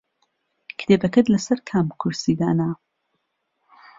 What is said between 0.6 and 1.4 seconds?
کتێبەکەت